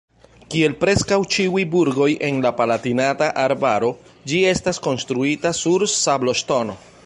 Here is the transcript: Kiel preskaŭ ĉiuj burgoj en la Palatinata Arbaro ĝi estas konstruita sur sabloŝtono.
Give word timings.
Kiel 0.53 0.71
preskaŭ 0.83 1.17
ĉiuj 1.35 1.65
burgoj 1.75 2.07
en 2.29 2.39
la 2.45 2.51
Palatinata 2.61 3.29
Arbaro 3.43 3.91
ĝi 4.33 4.43
estas 4.55 4.81
konstruita 4.89 5.53
sur 5.63 5.87
sabloŝtono. 6.01 6.81